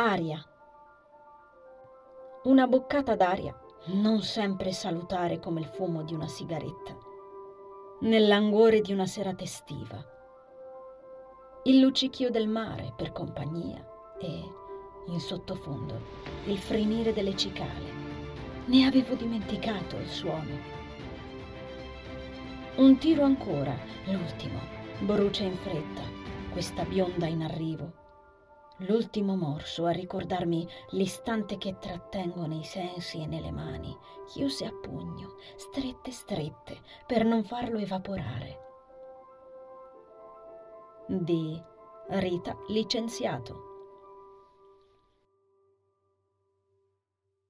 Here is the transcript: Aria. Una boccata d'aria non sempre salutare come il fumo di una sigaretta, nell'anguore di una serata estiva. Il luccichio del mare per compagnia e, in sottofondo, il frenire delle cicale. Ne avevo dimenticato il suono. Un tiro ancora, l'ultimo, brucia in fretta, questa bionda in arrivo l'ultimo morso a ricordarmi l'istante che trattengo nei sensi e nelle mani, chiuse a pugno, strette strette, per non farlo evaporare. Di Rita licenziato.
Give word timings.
Aria. 0.00 0.40
Una 2.44 2.68
boccata 2.68 3.16
d'aria 3.16 3.52
non 3.86 4.22
sempre 4.22 4.70
salutare 4.70 5.40
come 5.40 5.58
il 5.58 5.66
fumo 5.66 6.04
di 6.04 6.14
una 6.14 6.28
sigaretta, 6.28 6.96
nell'anguore 8.02 8.80
di 8.80 8.92
una 8.92 9.06
serata 9.06 9.42
estiva. 9.42 10.00
Il 11.64 11.80
luccichio 11.80 12.30
del 12.30 12.46
mare 12.46 12.92
per 12.96 13.10
compagnia 13.10 13.84
e, 14.20 14.44
in 15.08 15.18
sottofondo, 15.18 16.00
il 16.44 16.58
frenire 16.58 17.12
delle 17.12 17.34
cicale. 17.34 17.90
Ne 18.66 18.86
avevo 18.86 19.16
dimenticato 19.16 19.96
il 19.96 20.06
suono. 20.06 20.56
Un 22.76 22.96
tiro 22.98 23.24
ancora, 23.24 23.76
l'ultimo, 24.04 24.60
brucia 25.00 25.42
in 25.42 25.56
fretta, 25.56 26.02
questa 26.52 26.84
bionda 26.84 27.26
in 27.26 27.42
arrivo 27.42 28.06
l'ultimo 28.78 29.36
morso 29.36 29.86
a 29.86 29.90
ricordarmi 29.90 30.66
l'istante 30.90 31.58
che 31.58 31.78
trattengo 31.78 32.46
nei 32.46 32.64
sensi 32.64 33.22
e 33.22 33.26
nelle 33.26 33.50
mani, 33.50 33.96
chiuse 34.26 34.66
a 34.66 34.72
pugno, 34.72 35.36
strette 35.56 36.10
strette, 36.10 36.80
per 37.06 37.24
non 37.24 37.44
farlo 37.44 37.78
evaporare. 37.78 38.66
Di 41.06 41.60
Rita 42.10 42.56
licenziato. 42.68 43.77